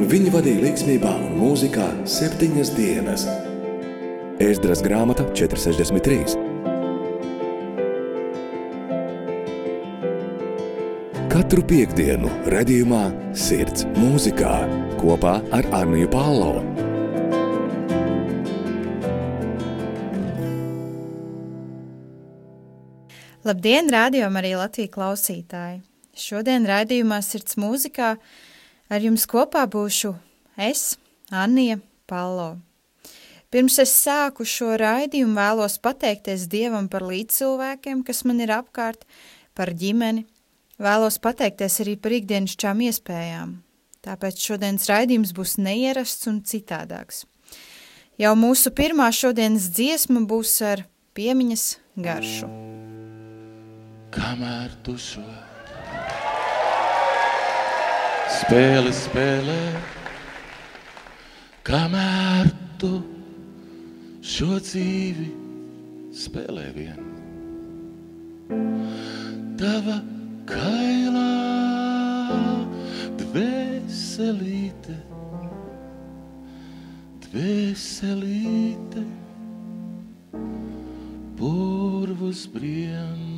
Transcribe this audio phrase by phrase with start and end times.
[0.00, 3.26] un viņi vadīja līdzsvarā un mūzikā septiņas dienas.
[4.40, 6.38] Ēzdras grāmata 463.
[11.30, 13.02] Katru piekdienu, redzējumā,
[13.36, 14.54] sirds mūzikā
[15.02, 16.64] kopā ar Arniju Pālau.
[23.44, 25.82] Labdien, rādījumā arī Latvijas klausītāji!
[26.16, 28.14] Šodien raidījumā Sirds mūzikā
[28.90, 30.12] ar jums kopā būšu
[30.60, 30.98] es,
[31.30, 31.78] Anija
[32.10, 32.58] Palo.
[33.50, 39.02] Pirms es sāku šo raidījumu vēlos pateikties Dievam par līdzcilvēkiem, kas man ir apkārt,
[39.58, 40.22] par ģimeni.
[40.80, 43.58] Vēlos pateikties arī par ikdienišķām iespējām.
[44.06, 47.26] Tāpēc šodienas raidījums būs neierasts un citādāks.
[48.20, 50.86] Jau mūsu pirmā šodienas dziesma būs ar
[51.18, 51.66] piemiņas
[52.06, 52.48] garšu.
[54.14, 55.26] Kamēr tu šo
[58.30, 59.60] spēli spēlē,
[61.66, 62.50] kamēr
[62.80, 62.90] tu
[64.22, 65.26] šo dzīvi
[66.14, 67.00] spēlē vien.
[69.60, 69.98] Tava
[70.48, 71.26] kailā
[73.20, 74.96] dvēselīte,
[77.26, 79.04] dvēselīte,
[81.40, 83.30] purvus brien.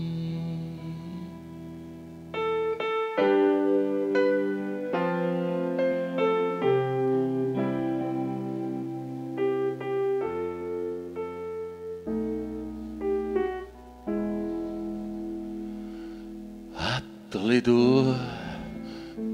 [17.52, 18.16] Atlido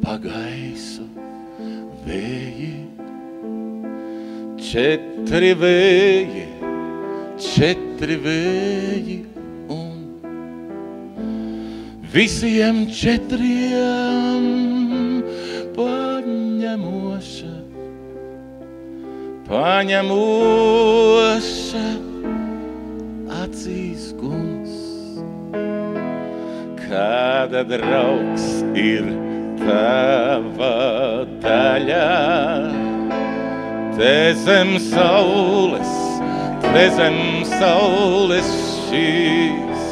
[0.02, 1.04] pagaisu
[2.02, 2.70] vēji,
[4.58, 6.42] četri vēji,
[7.38, 9.18] četri vēji
[9.70, 10.18] un
[12.10, 14.50] visiem četriem
[15.78, 17.54] paņemoša,
[19.46, 20.58] paņemoša
[26.98, 28.44] Kāda draugs
[28.74, 29.04] ir
[29.60, 30.70] tava
[31.44, 32.06] daļa?
[33.94, 35.92] Te zem saules,
[36.64, 37.20] te zem
[37.52, 38.50] saules
[38.88, 39.84] šīs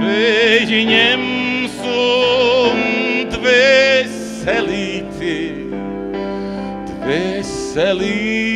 [0.00, 2.82] vēji ņems un
[3.36, 5.38] dvēselīti,
[6.90, 8.53] dvēselīti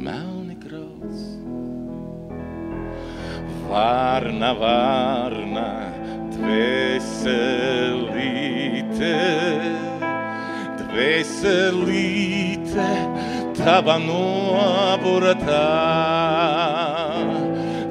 [0.00, 1.20] melni krauts.
[3.70, 5.68] Varna, varna,
[6.34, 7.46] dvēselīte,
[10.80, 12.88] dvēselīte,
[13.60, 15.68] tava noburtā.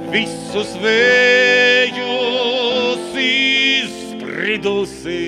[0.09, 5.21] Visus vējus izspridusi,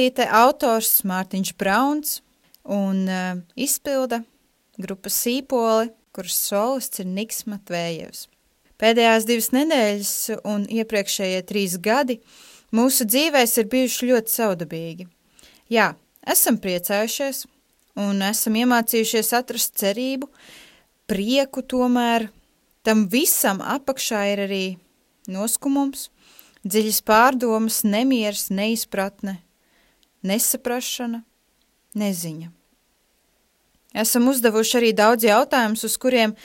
[0.00, 2.22] Dvēselīte autors Mārtiņš Brauns
[2.64, 4.22] un uh, izpilda
[4.80, 8.22] grupa Sīpoli, kuras solists ir Niks Matvējevs.
[8.80, 10.12] Pēdējās divas nedēļas
[10.48, 12.16] un iepriekšējie trīs gadi
[12.72, 15.06] mūsu dzīvēs ir bijuši ļoti saudabīgi.
[15.68, 15.90] Jā,
[16.24, 17.42] esam priecājušies
[18.00, 20.30] un esam iemācījušies atrast cerību,
[21.12, 22.30] prieku tomēr.
[22.88, 24.64] Tam visam apakšā ir arī
[25.28, 26.08] noskumums,
[26.64, 29.42] dziļas pārdomas, nemieris, neizpratne,
[30.26, 31.22] nesaprašana,
[31.98, 32.50] neziņa.
[34.00, 36.36] Esam uzdevuši arī daudz jautājumus, uz kuriem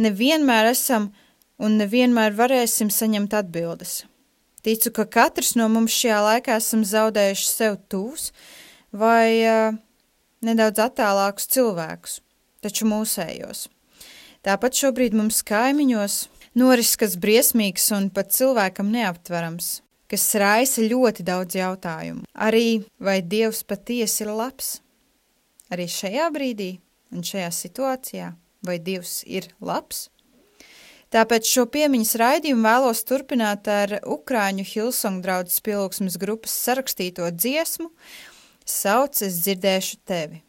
[0.00, 1.08] nevienmēr esam
[1.60, 4.02] un nevienmēr varēsim saņemt atbildes.
[4.60, 8.28] Ticu, ka katrs no mums šajā laikā esam zaudējuši sev tūs
[8.92, 9.78] vai uh,
[10.44, 12.18] nedaudz attālākus cilvēkus,
[12.60, 13.68] taču mūsējos.
[14.44, 16.22] Tāpat šobrīd mums kaimiņos
[16.60, 19.78] noris kas briesmīgs un pat cilvēkam neaptverams,
[20.10, 22.26] kas raisa ļoti daudz jautājumu.
[22.34, 24.78] Arī vai Dievs patiesi ir labs?
[25.70, 26.70] Arī šajā brīdī
[27.14, 28.32] un šajā situācijā,
[28.66, 30.08] vai Dievs ir labs?
[31.10, 37.90] Tāpēc šo piemiņas raidījumu vēlos turpināt ar Ukrāņu Hilsong draudzes pielūgsmes grupas sarakstīto dziesmu
[38.70, 40.44] Sauc es dzirdēšu tevi.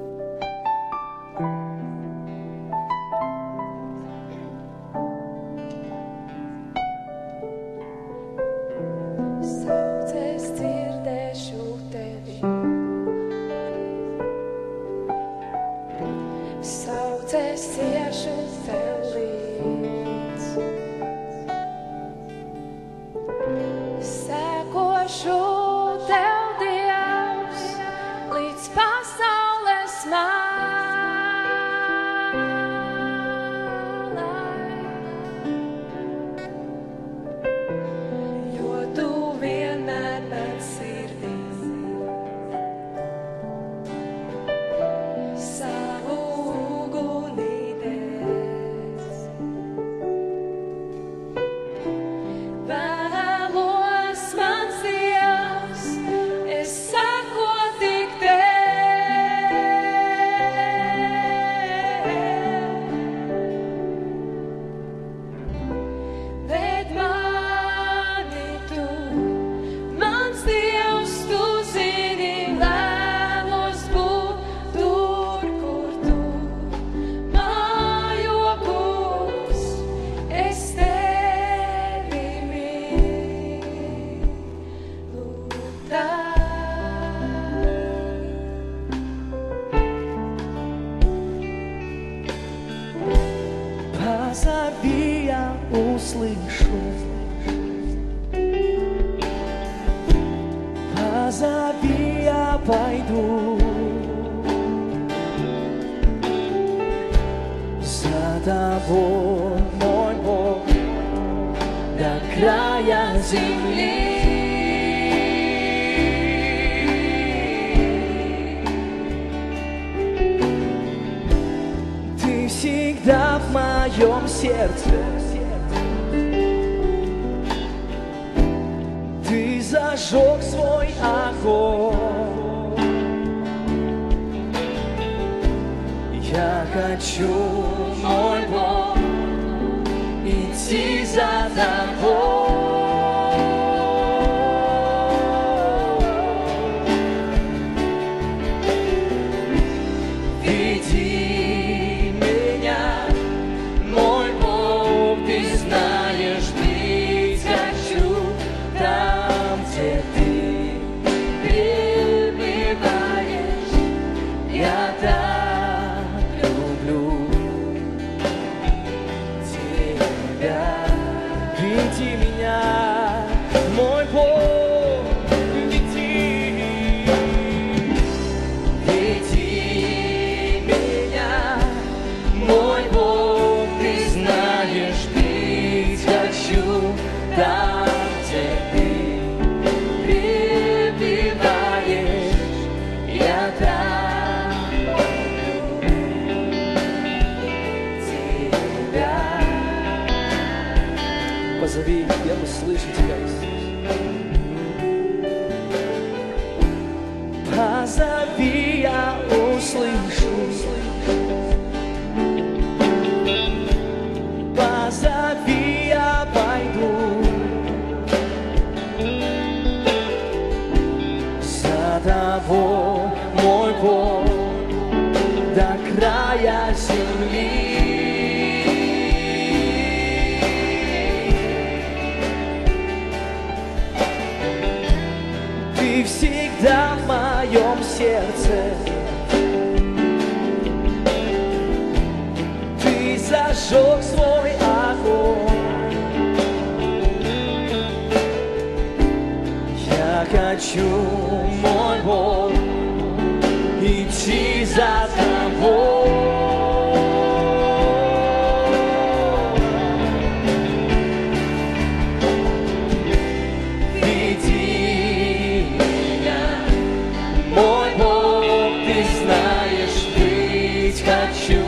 [271.11, 271.60] that you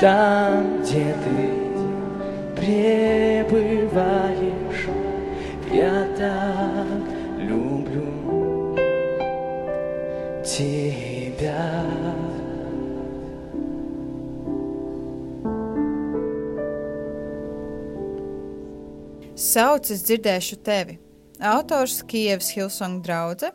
[0.00, 1.66] там, где ты
[2.56, 4.06] пребываешь.
[5.72, 7.02] Я так
[7.38, 8.76] люблю
[10.44, 11.84] тебя.
[19.36, 20.98] Sauc, es dzirdēšu tevi.
[21.40, 23.50] Autors Kievas Hilsong draudze,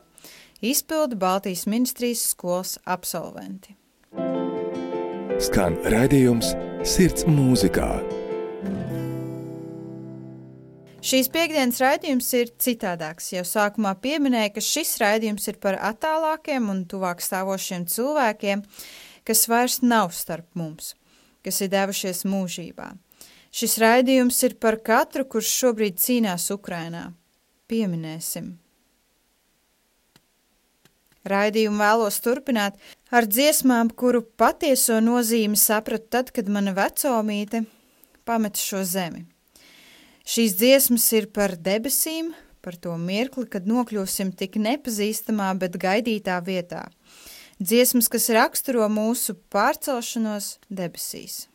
[0.61, 3.75] izpilda Baltijas ministrijas skolas absolventi.
[5.36, 6.54] Skan raidījums
[6.88, 7.90] Sirds mūzikā.
[11.04, 13.28] Šīs piekdienas raidījums ir citādāks.
[13.34, 18.64] Jau sākumā pieminēja, ka šis raidījums ir par attālākiem un tuvāk stāvošiem cilvēkiem,
[19.28, 20.94] kas vairs nav starp mums,
[21.44, 22.94] kas ir devušies mūžībā.
[23.52, 27.10] Šis raidījums ir par katru, kurš šobrīd cīnās Ukrainā.
[27.68, 28.54] Pieminēsim.
[31.26, 37.64] Raidījumu vēlos turpināt ar dziesmām, kuru patieso nozīmi sapratu tad, kad mana vecomīte
[38.26, 39.24] pameta šo zemi.
[40.26, 42.32] Šīs dziesmas ir par debesīm,
[42.64, 46.88] par to mirkli, kad nokļūsim tik nepazīstamā, bet gaidītā vietā.
[47.62, 51.46] Dziesmas, kas raksturo mūsu pārcelšanos debesīs.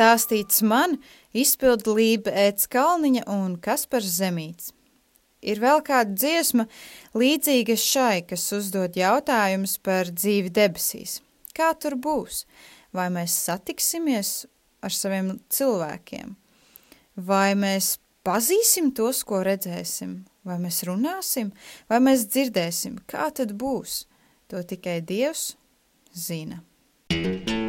[0.00, 0.96] stāstīts man,
[1.36, 4.72] izpildīja Līta Ētskalniņa un Kaspars Zemīts.
[5.40, 6.66] Ir vēl kāda dziesma
[7.16, 11.20] līdzīga šai, kas uzdod jautājumus par dzīvi debesīs.
[11.56, 12.44] Kā tur būs?
[12.92, 14.44] Vai mēs satiksimies
[14.84, 16.34] ar saviem cilvēkiem?
[17.16, 20.20] Vai mēs pazīsim tos, ko redzēsim?
[20.44, 21.52] Vai mēs runāsim,
[21.88, 23.02] vai mēs dzirdēsim?
[23.08, 24.04] Kā tad būs?
[24.48, 25.54] To tikai Dievs
[26.12, 26.64] zina.
[27.10, 27.59] thank you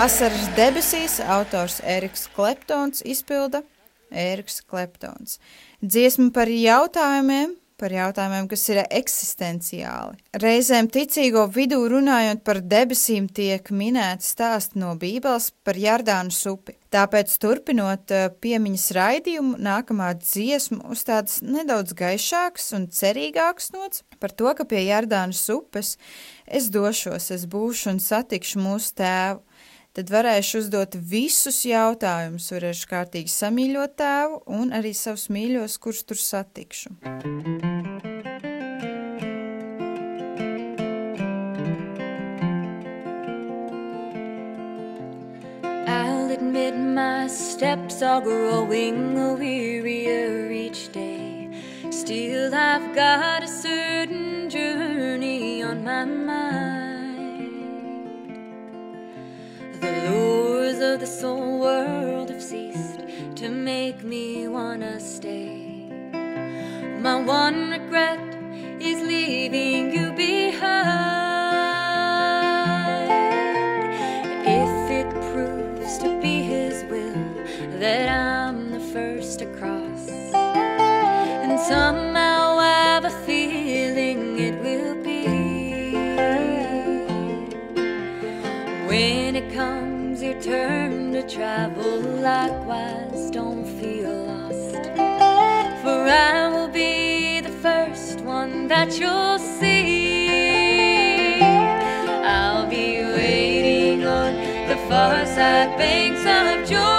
[0.00, 3.58] Asaras debesīs autors Eriks Kleptons izpilda
[4.08, 5.34] Eriks Kleptons.
[5.84, 10.16] Dziesma par jautājumiem, par jautājumiem, kas ir eksistenciāli.
[10.40, 16.78] Reizēm ticīgo vidū runājot par debesīm tiek minēti stāsti no Bībeles par Jardānu supi.
[16.96, 24.32] Tāpēc turpinot eh, piemiņas raidījumu, nākamā dziesma uz tādas nedaudz gaišākas un cerīgākas nots par
[24.32, 25.98] to, ka pie Jardānas upes
[26.48, 29.44] es došos, es būšu un satikšu mūsu tēvu
[30.00, 36.16] tad varēšu uzdot visus jautājumus, varēšu kārtīgi samīļot tēvu un arī savus mīļos, kurus tur
[36.16, 36.94] satikšu.
[45.84, 51.50] I'll admit my steps are growing wearier each day.
[51.90, 56.69] Still, I've got a certain journey on my mind.
[60.10, 63.00] Lures of the soul world have ceased
[63.36, 65.86] to make me wanna stay.
[67.06, 68.18] My one regret
[68.80, 70.80] is leaving you behind.
[74.62, 77.26] If it proves to be His will
[77.78, 80.08] that I'm the first to cross,
[81.44, 83.49] and somehow I have a feeling
[91.20, 94.84] to travel, likewise, don't feel lost.
[95.82, 100.28] For I will be the first one that you'll see.
[101.42, 104.34] I'll be waiting on
[104.68, 106.89] the far side banks of Jordan.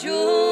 [0.00, 0.47] Banks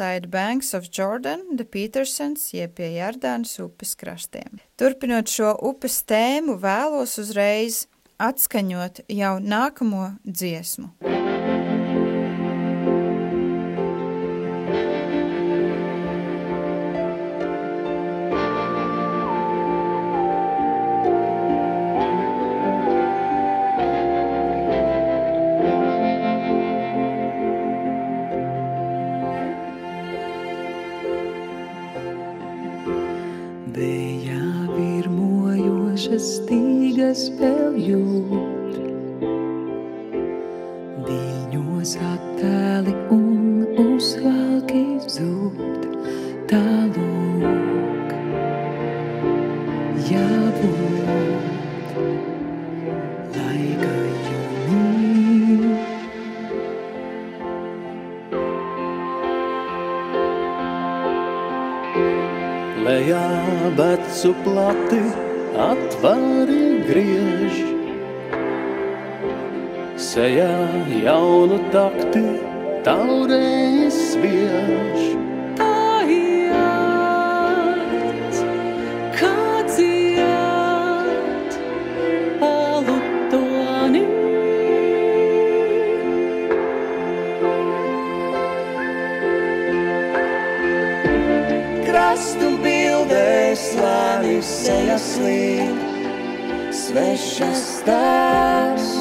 [0.00, 4.56] Far Side Banks of Jordan, The Petersons, jeb pie Jardānas upes krastiem.
[4.80, 7.82] Turpinot šo upes tēmu, vēlos uzreiz
[8.16, 11.19] atskaņot jau nākamo dziesmu.
[70.20, 70.52] Sejā
[71.00, 72.20] jaunu takti
[72.84, 75.04] taurēji sviež.
[79.16, 81.56] Kāds iet,
[82.44, 82.98] alu
[83.32, 84.04] toni.
[91.88, 95.80] Krastu bildēs lēni sejas līd,
[96.84, 98.99] svešas tās,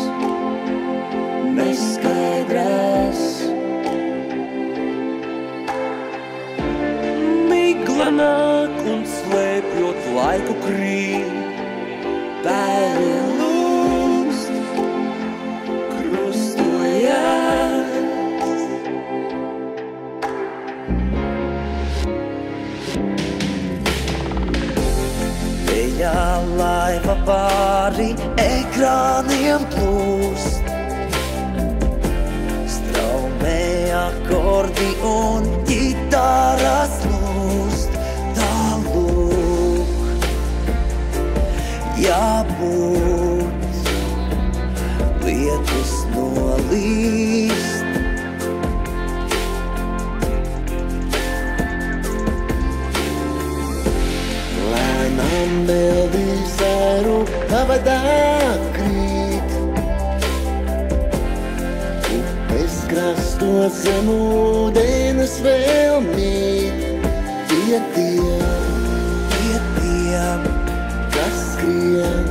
[26.60, 28.10] laiva pāri
[28.46, 30.29] ekrāniem plūst.
[63.70, 66.74] Krastos zem ūdienas vēl mīt.
[67.50, 68.42] Tie tiem,
[69.34, 70.42] tie tiem,
[71.14, 72.26] kas skrien,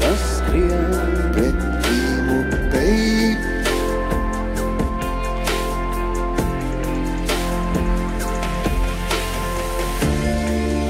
[0.00, 3.36] kas skrien pretīm upei.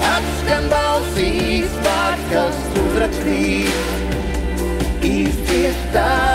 [0.02, 3.74] Atskan balsīs vārds, kas uzrakstīt
[5.06, 6.25] īsties tas,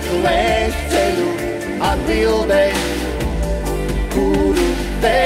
[0.00, 1.28] Ilgi meklēs ceļu
[1.84, 2.62] atbildē,
[4.14, 4.68] kuru
[5.02, 5.20] te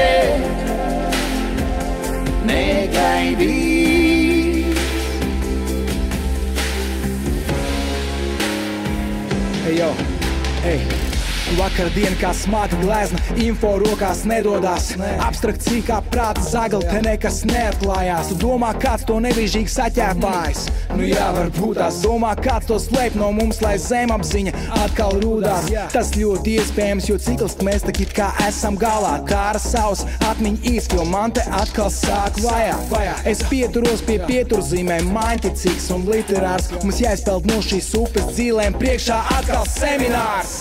[2.49, 3.55] negaidīt.
[9.65, 9.91] Ej, jo,
[10.65, 11.04] ej.
[11.53, 14.89] Vakar diena kā smaga glezna, info rokās nedodās.
[15.23, 18.31] Abstrakcija kā prāta zagla, te nekas neatklājās.
[18.33, 20.65] Tu domā, kāds to nevienīgi saķēpājas.
[20.97, 25.69] Nu jā, varbūt tās domā, kāds to slēp no mums, lai zemapziņa atkal rūdās.
[25.93, 29.19] Tas ļoti iespējams, jo cikls mēs it kā esam galā.
[29.29, 33.29] Kāra savs atmiņa īsti, jo man te atkal sāk vajāt.
[33.29, 36.73] Es pieturos pie pieturzīmēm, mainticīgs un literārs.
[36.81, 40.59] Mums jāizpeld no šīs upes dzīvēm priekšā atkal seminārs.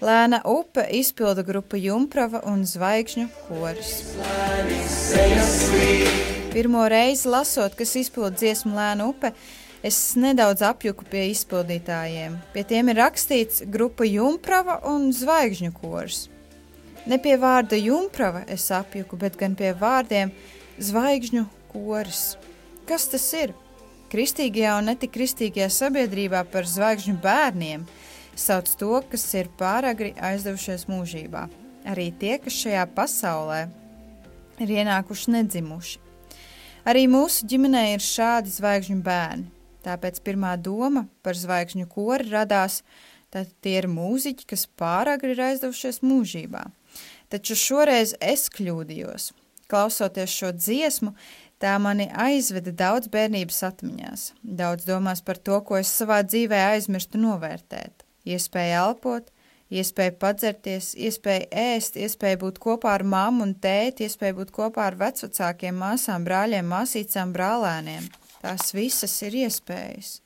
[0.00, 3.90] Lēna upe izpilda grupa Jumprava un Zvaigžņu koris.
[6.54, 9.34] Pirmo reizi lasot, kas izpilda dziesmu Lēna upe,
[9.84, 12.38] es nedaudz apjuku pie izpildītājiem.
[12.54, 16.28] Pie tiem ir rakstīts grupa Jumprava un Zvaigžņu koris.
[17.04, 20.32] Ne pie vārda Jumprava es apjuku, bet gan pie vārdiem
[20.80, 22.38] Zvaigžņu koris.
[22.88, 23.52] Kas tas ir?
[24.10, 27.84] Kristīgajā un netik kristīgajā sabiedrībā par zvaigžņu bērniem
[28.40, 31.46] sauc to, kas ir pāragri aizdevušies mūžībā.
[31.88, 33.60] Arī tie, kas šajā pasaulē
[34.60, 36.00] ir ienākuši nedzimuši.
[36.88, 39.48] Arī mūsu ģimenē ir šādi zvaigžņu bērni.
[39.84, 42.80] Tāpēc pirmā doma par zvaigžņu kori radās,
[43.32, 46.66] tad tie ir mūziķi, kas pāragri ir aizdevušies mūžībā.
[47.32, 49.30] Taču šoreiz es kļūdījos.
[49.70, 51.14] Klausoties šo dziesmu,
[51.62, 57.20] tā mani aizveda daudz bērnības atmiņās, daudz domās par to, ko es savā dzīvē aizmirstu
[57.22, 58.09] novērtēt.
[58.28, 59.30] Iespēja elpot,
[59.70, 64.98] iespēja padzerties, iespēja ēst, iespēja būt kopā ar mammu un tēti, iespēja būt kopā ar
[65.00, 68.10] vecvecākiem māsām, brāļiem, māsīcām, brālēniem.
[68.40, 70.18] Tās visas ir iespējas.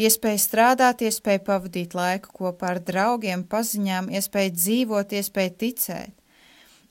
[0.00, 6.16] Iespēja strādāt, iespēja pavadīt laiku kopā ar draugiem, paziņām, iespēja dzīvot, iespēja ticēt.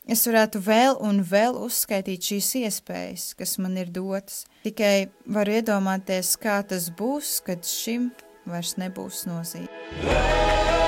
[0.10, 4.44] Es varētu vēl un vēl uzskaitīt šīs iespējas, kas man ir dotas.
[4.66, 8.10] Tikai varu iedomāties, kā tas būs, kad šim
[8.52, 10.79] vairs nebūs nozīme.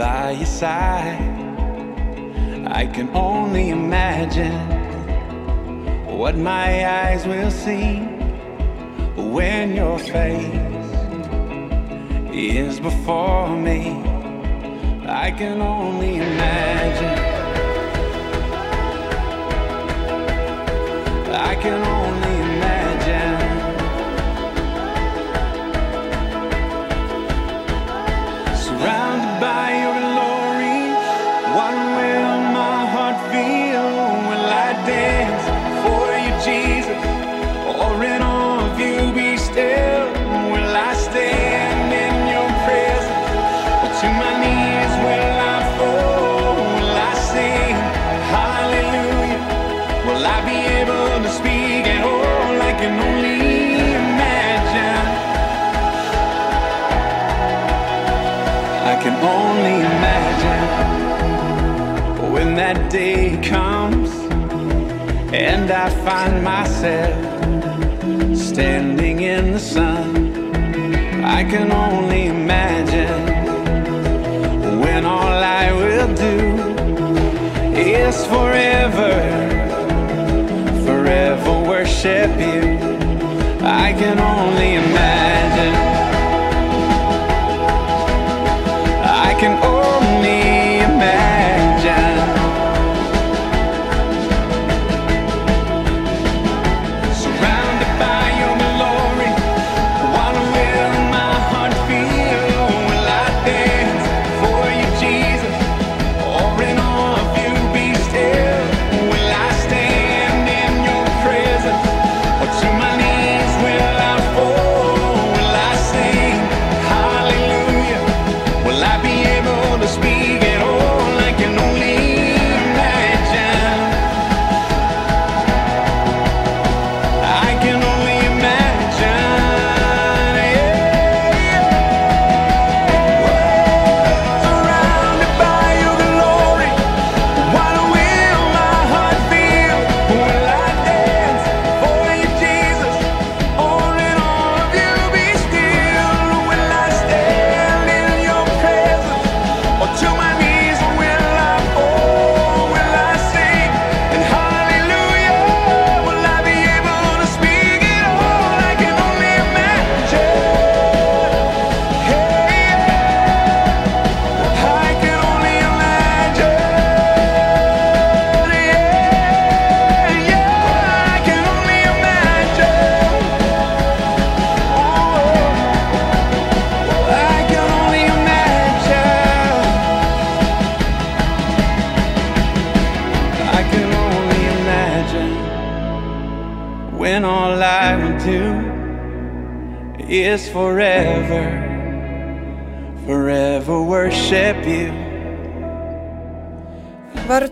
[0.00, 1.20] By your side.
[2.66, 4.58] I can only imagine
[6.06, 6.68] what my
[7.02, 7.98] eyes will see
[9.34, 10.90] when your face
[12.32, 13.80] is before me.
[15.06, 17.18] I can only imagine.
[21.50, 23.36] I can only imagine.
[28.64, 29.29] Surrounded
[59.30, 60.64] only imagine
[62.32, 64.10] when that day comes
[65.32, 67.14] and I find myself
[68.36, 70.08] standing in the sun.
[71.24, 73.22] I can only imagine
[74.80, 76.38] when all I will do
[77.76, 79.12] is forever,
[80.86, 82.62] forever worship you.
[83.62, 85.29] I can only imagine.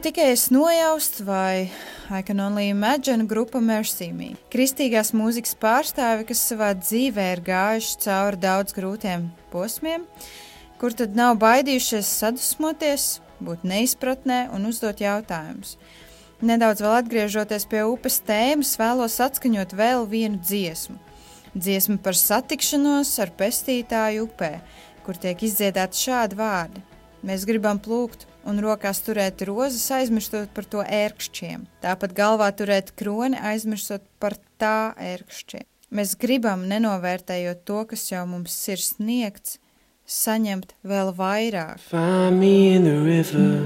[0.09, 1.69] Tikai es nojaust, vai
[2.09, 4.31] I can only imagine grupa Mercy Me.
[4.49, 10.07] Kristīgās mūzikas pārstāvi, kas savā dzīvē ir gājuši cauri daudz grūtiem posmiem,
[10.81, 13.09] kur tad nav baidījušies sadusmoties,
[13.45, 15.77] būt neizpratnē un uzdot jautājumus.
[16.41, 20.97] Nedaudz vēl atgriežoties pie upes tēmas, vēlos atskaņot vēl vienu dziesmu.
[21.53, 24.55] Dziesma par satikšanos ar pestītāju upē,
[25.05, 26.87] kur tiek izdziedāti šādi vārdi.
[27.29, 31.67] Mēs gribam plūkt un rokās turēt rozes, aizmirstot par to ērkšķiem.
[31.85, 35.67] Tāpat galvā turēt kroni, aizmirstot par tā ērkšķiem.
[35.89, 39.57] Mēs gribam, nenovērtējot to, kas jau mums ir sniegts,
[40.09, 41.81] saņemt vēl vairāk.
[41.89, 43.65] Find me in the river.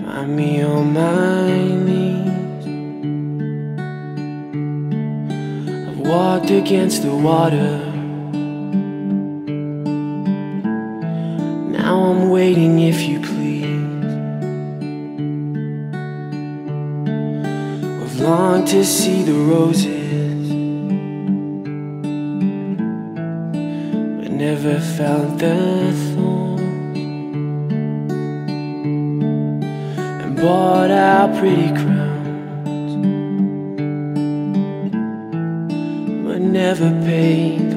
[0.00, 1.52] Find me on my
[1.84, 2.66] knees.
[5.88, 7.91] I've walked against the water.
[11.92, 14.14] Now I'm waiting if you please.
[18.02, 20.48] I've longed to see the roses.
[24.20, 26.98] but never felt the thorns
[30.24, 32.92] and bought our pretty crowns
[36.24, 37.71] but never paid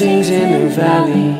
[0.00, 1.39] blessings in the valley.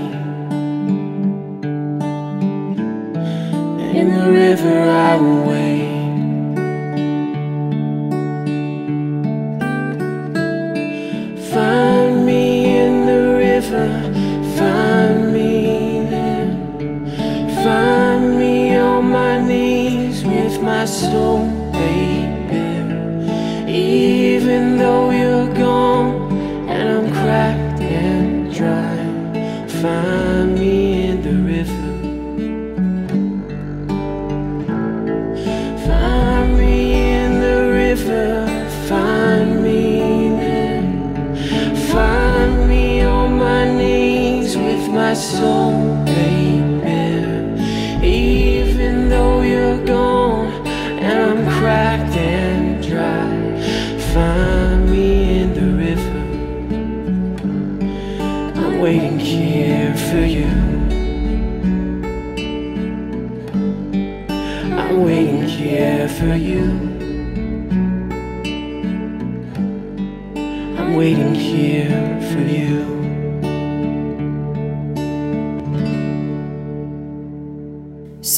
[45.21, 45.70] Soul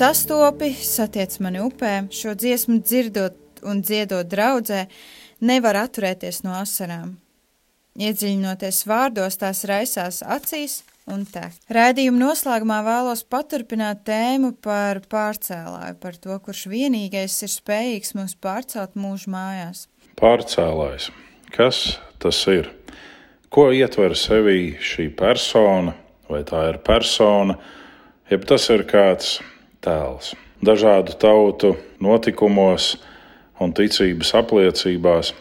[0.03, 4.89] Sastopi, satiec mani upē, šo dziesmu dzirdot un dziedot draudzē,
[5.47, 7.13] nevar atturēties no asarām.
[8.03, 11.55] Iedziļinoties vārdos, tās raisās acīs un tek.
[11.71, 18.99] Rēdījuma noslēgumā vēlos paturpināt tēmu par pārcēlāju, par to, kurš vienīgais ir spējīgs mūs pārcelt
[18.99, 19.85] mūžu mājās.
[20.19, 21.13] Pārcēlājs.
[21.55, 21.85] Kas
[22.19, 22.73] tas ir?
[23.55, 25.95] Ko ietver sevī šī persona,
[26.27, 27.61] vai tā ir persona,
[28.35, 29.37] jeb tas ir kāds
[29.85, 30.33] tēls.
[30.63, 32.97] Dažādu tautu notikumos
[33.63, 35.33] un ticības apliecībās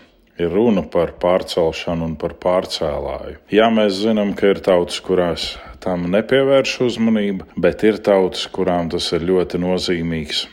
[0.42, 3.38] ir runa par pārcelšanu un par pārcēlāju.
[3.54, 5.52] Jā, mēs zinām, ka ir tautas, kurās
[5.84, 10.46] tam nepievērš uzmanība, bet ir tautas, kurām tas ir ļoti nozīmīgs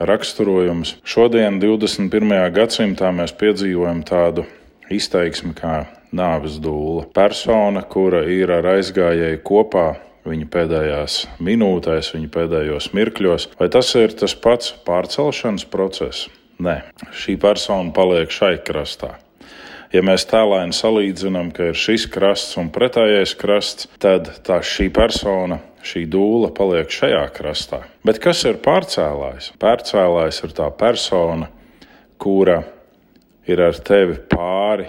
[0.00, 0.96] raksturojums.
[1.06, 2.32] Šodien, 21.
[2.54, 4.46] gadsimtā, mēs piedzīvojam tādu
[4.92, 5.84] izteiksmi kā
[6.14, 7.06] nāves dūle.
[7.14, 9.88] Persona, kura ir ar aizgājēju kopā.
[10.24, 16.30] Viņa pēdējās minūtēs, viņa pēdējos mirkļos, vai tas ir tas pats pārcelšanas process?
[16.64, 16.78] Nē,
[17.12, 19.18] šī persona paliek šai krastā.
[19.92, 25.60] Ja mēs tēlēni salīdzinām, ka ir šis krasts un pretējais krasts, tad tā šī persona,
[25.84, 27.82] šī dūle paliek šajā krastā.
[28.06, 29.52] Bet kas ir pārcēlājs?
[29.60, 31.50] Pārcēlājs ir tā persona,
[32.18, 32.62] kura
[33.46, 34.88] ir ar tevi pāri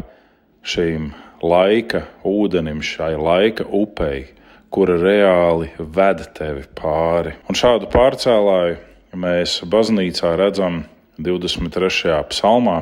[0.65, 1.11] šīm
[1.43, 4.29] laika ūdenim, šai laika upei,
[4.75, 7.31] kura reāli ved tevi pāri.
[7.47, 8.75] Un šādu pārcēlāju
[9.15, 10.81] mēs baznīcā redzam
[11.23, 12.17] 23.
[12.33, 12.81] psalmā,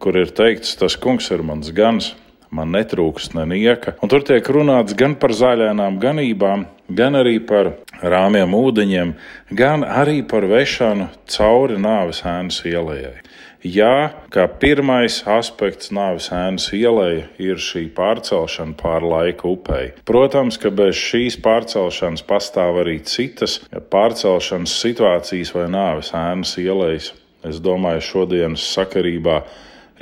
[0.00, 2.14] kur ir teikts, tas kungs ir mans gans,
[2.48, 3.98] man netrūkst nenieka.
[4.00, 9.12] Un tur tiek runāts gan par zaļām ganībām, gan arī par rāmjiem ūdeņiem,
[9.60, 13.18] gan arī par vešanu cauri nāves ēnas ielai.
[13.66, 19.88] Jā, kā pirmais aspekts nāves ēnas ielai ir šī pārcelšana pāri laika upei.
[20.06, 23.58] Protams, ka bez šīs pārcelšanas pastāv arī citas
[23.90, 27.10] pārcelšanas situācijas vai nāves ēnas ielais.
[27.46, 29.40] Es domāju, šodienas sakarībā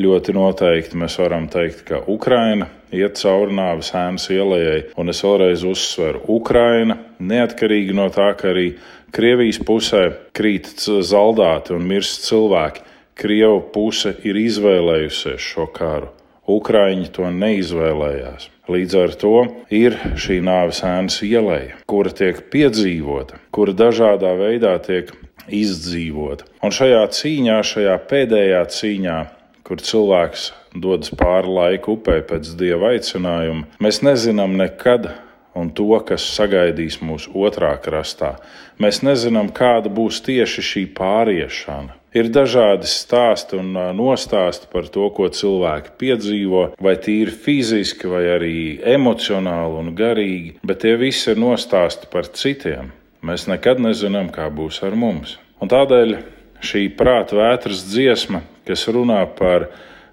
[0.03, 5.65] ļoti noteikti mēs varam teikt, ka Ukraina iet cauri nāves ēnas ielai, un es vēlreiz
[5.69, 8.75] uzsveru, Ukraina, neatkarīgi no tā, ka arī
[9.15, 12.91] Krievijas pusē krīt zaldāti un mirst cilvēki.
[13.15, 16.11] Krieva puse ir izvēlējusies šo karu.
[16.51, 18.51] Ukrāņi to neizvēlējās.
[18.69, 19.35] Līdz ar to
[19.73, 25.13] ir šī nāves ēnas ielēja, kura tiek piedzīvota, kura dažādā veidā tiek
[25.47, 26.49] izdzīvota.
[26.65, 29.19] Un šajā cīņā, šajā pēdējā cīņā,
[29.65, 35.13] kur cilvēks dodas pāri laiku upē pēc dieva aicinājuma, mēs nezinām nekad
[35.55, 38.35] un to, kas sagaidīs mūs otrā krastā.
[38.83, 41.95] Mēs nezinām, kāda būs tieši šī pāriešana.
[42.15, 48.59] Ir dažādi stāsti un nostāsti par to, ko cilvēki piedzīvo, vai tīri fiziski, vai arī
[48.95, 52.93] emocionāli un garīgi, bet tie visi ir nostāsti par citiem.
[53.25, 55.35] Mēs nekad nezinām, kā būs ar mums.
[55.59, 56.15] Un tādēļ
[56.63, 59.73] šī prāta vētras dziesma, kas runā par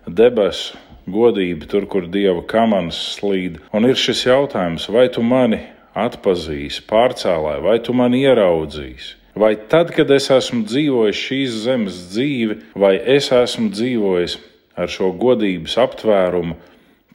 [0.10, 5.62] debesu godību, tur, kur dieva kamanas slīd, un ir šis jautājums, vai tu mani
[5.94, 9.21] atpazīsi, pārcēlāji, vai tu mani ieraudzīsi?
[9.36, 14.38] Vai tad, kad es esmu dzīvojis šīs zemes dzīvi, vai es esmu dzīvojis
[14.76, 16.58] ar šo godības aptvērumu,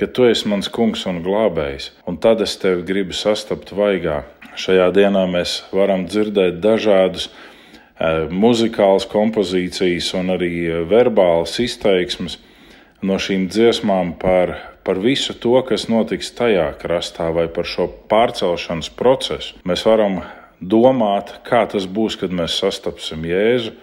[0.00, 4.22] ka tu esi mans kungs un glābējs, un tad es tevi gribu sastapt vaigā.
[4.56, 7.32] Šajā dienā mēs varam dzirdēt dažādus e,
[8.32, 10.52] muzikālas kompozīcijas un arī
[10.88, 12.38] verbālas izteiksmes
[13.04, 14.56] no šīm dziesmām par
[14.86, 19.56] par visu to, kas notiks tajā krastā, vai par šo pārcelšanas procesu.
[19.66, 20.20] Mēs varam
[20.61, 23.74] domāt, kā tas būs, kad mēs sastapsim Jēzu.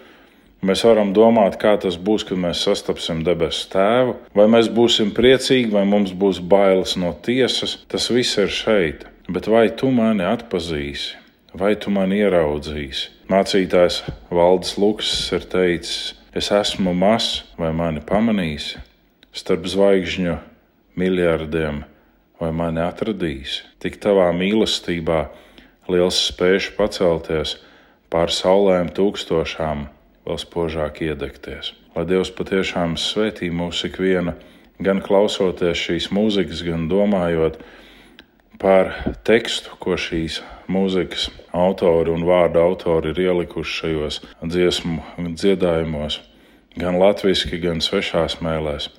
[0.63, 5.73] Mēs varam domāt, kā tas būs, kad mēs sastapsim debesu tēvu, vai mēs būsim priecīgi,
[5.73, 7.81] vai mums būs bailes no tiesas.
[7.91, 9.03] Tas viss ir šeit.
[9.27, 11.17] Bet vai tu mani atpazīsi,
[11.55, 13.11] vai tu mani ieraudzīsi?
[13.31, 14.01] Mācītājs
[14.31, 18.81] Valdis Lukas ir teicis, es esmu mazs, vai mani pamanīsi?
[19.35, 20.35] Starp zvaigžņu
[20.99, 21.85] miljardiem,
[22.39, 23.63] vai mani atradīsi?
[23.83, 25.21] Tik tavā mīlestībā
[25.91, 27.57] liels spēš pacelties
[28.13, 29.87] pār saulēm tūkstošām,
[30.23, 31.73] vēl spožāk iedegties.
[31.93, 34.35] Lai Dievs patiešām svētī mūs ikvienu,
[34.81, 37.59] gan klausoties šīs mūzikas, gan domājot
[38.61, 38.93] par
[39.27, 40.39] tekstu, ko šīs
[40.71, 46.21] mūzikas autori un vārdu autori ir ielikuši šajos dziesmu dziedājumos,
[46.79, 48.89] gan latviešu, gan svešās mēlēs.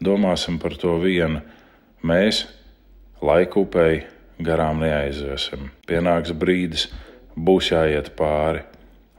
[0.00, 1.42] Domāsim par to vienu.
[2.00, 2.46] Mēs
[3.20, 4.06] laiku upei
[4.46, 5.70] garām neaiziesim.
[5.88, 6.88] Pienāks brīdis,
[7.36, 8.62] būs jāiet pāri,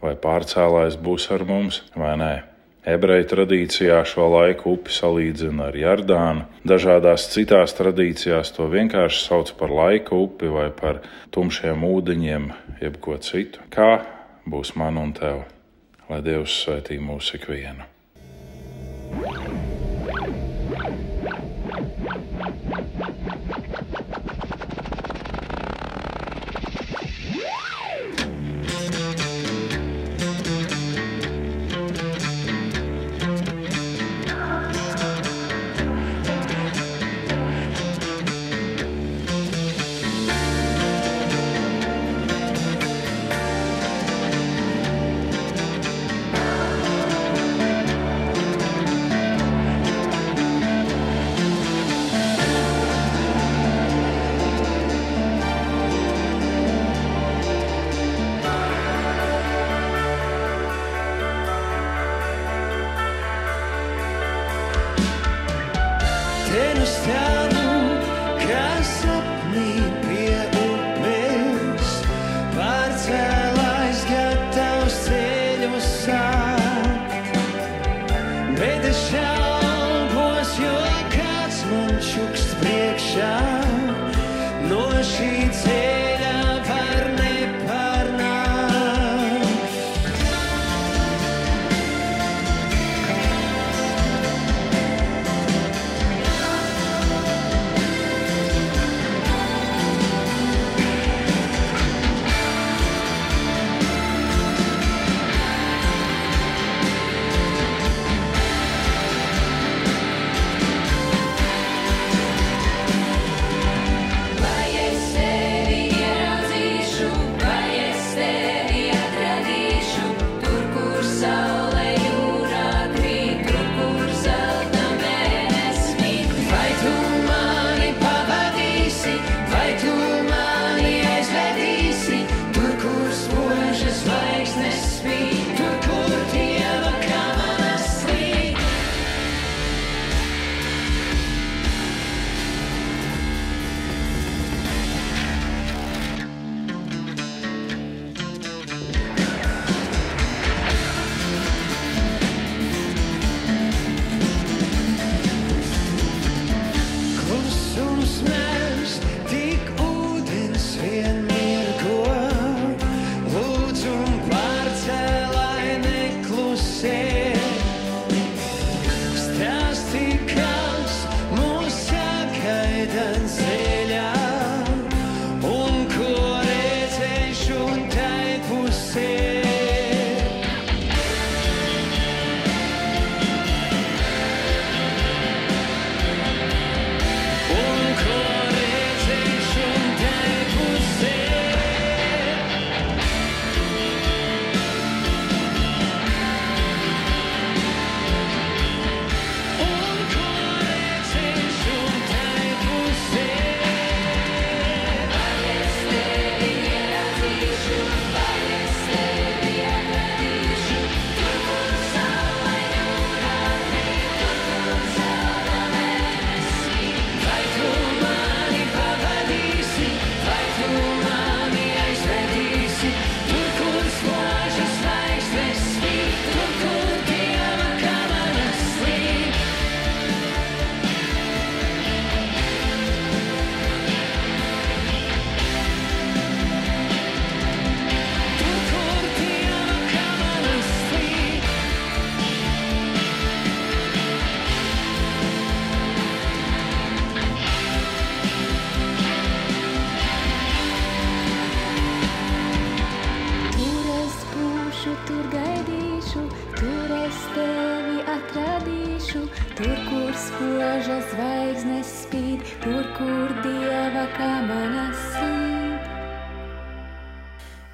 [0.02, 2.34] vai pārcēlājs būs ar mums vai nē.
[2.82, 6.48] Ebreju tradīcijā šo laiku upi salīdzina ar Jardānu.
[6.66, 12.50] Dažādās citās tradīcijās to vienkārši sauc par laika upi vai par tumšiem ūdeņiem,
[12.82, 13.62] jeb ko citu.
[13.70, 14.02] Kā
[14.50, 15.46] būs man un tev?
[16.10, 17.86] Lai Dievs svētī mūsu ikvienu!
[19.12, 19.61] Te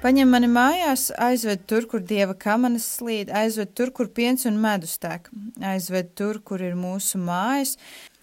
[0.08, 4.94] Paņem mani mājās, aizved tur, kur dieva kamanas slīd, aizved tur, kur piens un medus
[5.02, 5.26] tek,
[5.60, 7.74] aizved tur, kur ir mūsu mājas.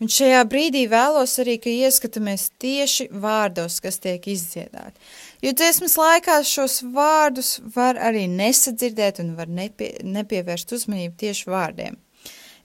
[0.01, 4.97] Un šajā brīdī vēlos arī, ka ieskatāmies tieši vārdos, kas tiek izdziedāti.
[5.45, 12.01] Jo dziesmas laikā šos vārdus var arī nesadzirdēt un var nepie, nepievērst uzmanību tieši vārdiem.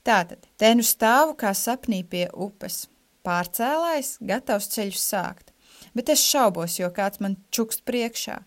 [0.00, 2.86] Tātad, te nu stāvu kā sapnī pie upes,
[3.28, 5.52] pārcēlājs, gatavs ceļu sākt,
[5.92, 8.46] bet es šaubos, jo kāds man čukst priekšā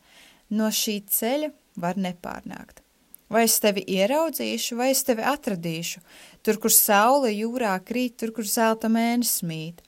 [0.53, 1.51] no šī ceļa
[1.81, 2.83] var nepārnākt.
[3.33, 6.03] Vai es tevi ieraudzīšu, vai es tevi atradīšu,
[6.45, 9.81] tur, kur saule jūrā krīt, tur, kur zelta mēnesis mīt.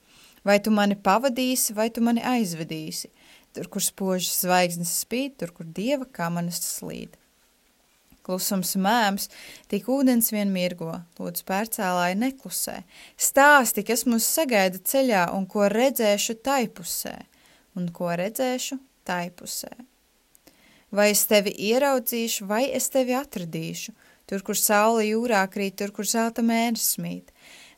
[0.46, 3.10] Vai tu mani pavadīsi, vai tu mani aizvedīsi,
[3.54, 7.14] tur, kur spožas zvaigznes spīd, tur, kur dieva kamanas slīd.
[8.26, 9.28] Klusums mēms,
[9.70, 12.80] tik ūdens vien mirgo, lūdzu pērcēlāji neklusē.
[13.14, 17.14] Stāsti, kas mūs sagaida ceļā un ko redzēšu taipusē,
[17.78, 19.70] un ko redzēšu taipusē.
[20.96, 23.92] Vai es tevi ieraudzīšu, vai es tevi atradīšu,
[24.30, 27.32] tur, kur saule jūrā krīt, tur, kur zelta mēnesis mīt.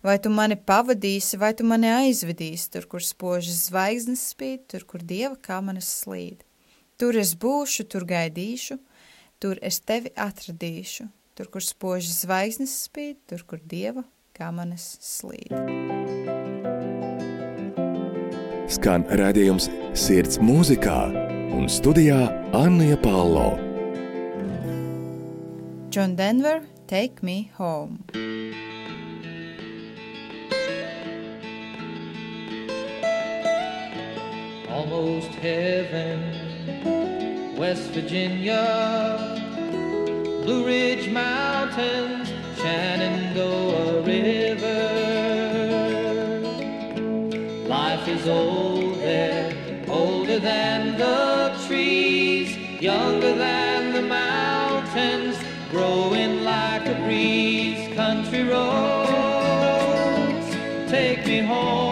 [0.07, 5.03] Vai tu mani pavadīsi, vai tu mani aizvedīsi, tur, kur spožas zvaigznes spīd, tur, kur
[5.03, 6.45] dieva kamanas slīd.
[6.99, 8.79] Tur es būšu, tur gaidīšu,
[9.43, 14.07] tur es tevi atradīšu, tur, kur spožas zvaigznes spīd, tur, kur dieva
[14.39, 15.51] kamanas slīd.
[18.71, 19.67] Skan redzējums
[19.99, 21.01] sirds mūzikā
[21.59, 22.21] un studijā
[22.55, 23.59] Anna Palo.
[25.91, 28.05] John Denver, Take Me Home.
[34.71, 36.21] almost heaven.
[37.57, 39.19] West Virginia,
[40.45, 42.29] Blue Ridge Mountains,
[42.59, 44.85] Shenandoah River.
[47.67, 48.78] Life is old there,
[50.39, 55.37] than the trees, younger than the mountains,
[55.71, 57.93] growing like a breeze.
[57.95, 58.67] Country roads,
[60.91, 61.88] take me home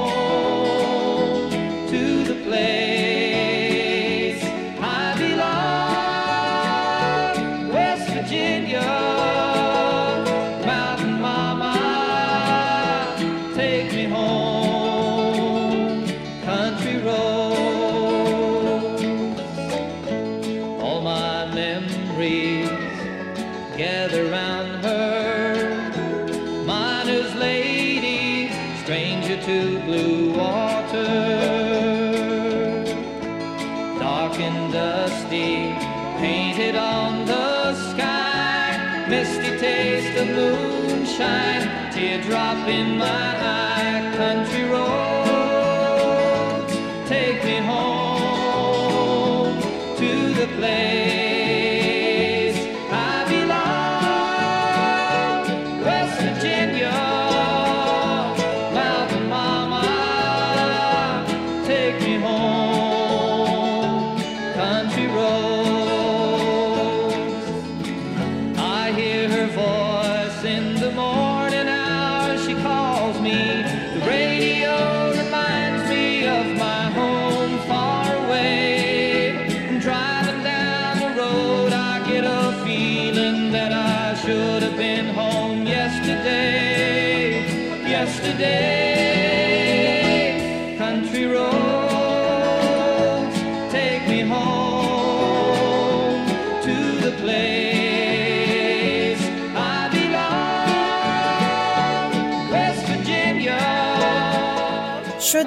[41.18, 44.12] moonshine, teardrop in my eye.
[44.16, 45.05] Country roads,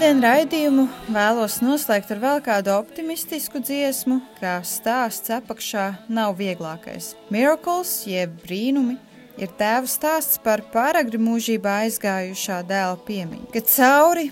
[0.10, 0.84] Šodien raidījumu
[1.14, 7.12] vēlos noslēgt ar vēl kādu optimistisku dziesmu, kā stāsts apakšā nav vieglākais.
[7.30, 8.95] Miracles, jeb brīnumi,
[9.38, 13.51] ir tēva stāsts par pāragri mūžībā aizgājušā dēla piemiņu.
[13.53, 14.26] Kad cauri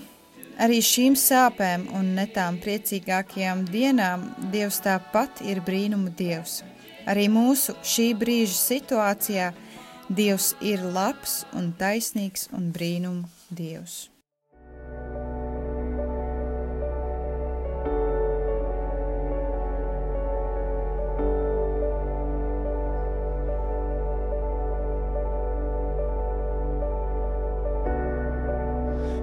[0.58, 6.64] arī šīm sāpēm un netām priecīgākajām dienām Dievs tāpat ir brīnumu Dievs.
[7.06, 9.54] Arī mūsu šī brīža situācijā
[10.10, 14.08] Dievs ir labs un taisnīgs un brīnumu Dievs.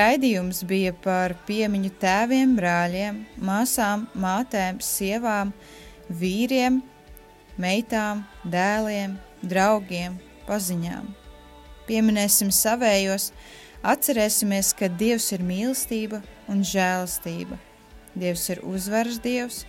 [0.00, 5.52] raidījums bija par piemiņu tēviem, brāļiem, māsām, mātēm, sievām,
[6.20, 6.80] vīriem,
[7.60, 11.10] meitām, dēliem, draugiem, paziņām.
[11.88, 13.30] Pieminēsim savējos,
[13.82, 17.58] atcerēsimies, ka Dievs ir mīlestība un žēlastība.
[18.14, 19.64] Dievs ir uzvaras Dievs,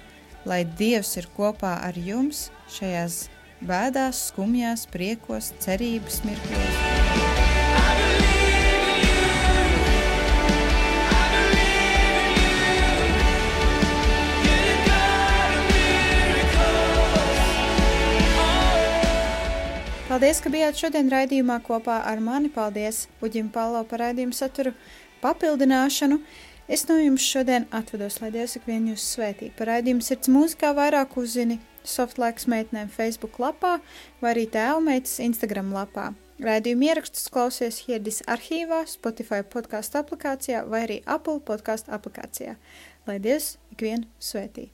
[0.46, 3.24] lai Dievs ir kopā ar jums šajās
[3.62, 6.91] bēdās, skumjās, priekos, cerības mirkļos.
[20.12, 22.50] Paldies, ka bijāt šodien raidījumā kopā ar mani.
[22.52, 24.74] Paldies Uģim Palo par raidījumu saturu
[25.22, 26.18] papildināšanu.
[26.68, 29.48] Es no jums šodien atvados, lai Dievs ikvienu jūs svētī.
[29.56, 33.78] Par raidījumu sirds mūzikā vairāk uzzini Softlaiks meitnēm Facebook lapā
[34.20, 36.10] vai arī tēvmeitas Instagram lapā.
[36.44, 42.60] Raidījumu ierakstus klausies Hierdis arhīvā, Spotify podkāstu aplikācijā vai arī Apple podkāstu aplikācijā.
[43.08, 44.74] Lai Dievs ikvienu svētī!